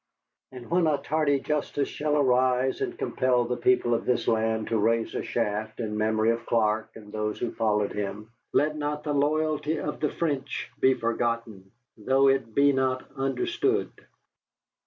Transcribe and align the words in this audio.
And 0.51 0.71
when 0.71 0.87
a 0.87 0.97
tardy 0.97 1.39
justice 1.39 1.87
shall 1.87 2.17
arise 2.17 2.81
and 2.81 2.97
compel 2.97 3.43
the 3.45 3.55
people 3.55 3.93
of 3.93 4.03
this 4.05 4.27
land 4.27 4.69
to 4.69 4.79
raise 4.79 5.13
a 5.13 5.21
shaft 5.21 5.79
in 5.79 5.95
memory 5.95 6.31
of 6.31 6.43
Clark 6.47 6.95
and 6.95 7.11
those 7.13 7.37
who 7.37 7.53
followed 7.53 7.93
him, 7.93 8.31
let 8.51 8.75
not 8.75 9.03
the 9.03 9.13
loyalty 9.13 9.77
of 9.77 9.99
the 9.99 10.09
French 10.09 10.71
be 10.79 10.95
forgotten, 10.95 11.69
though 11.97 12.29
it 12.29 12.55
be 12.55 12.71
not 12.73 13.11
understood. 13.15 13.91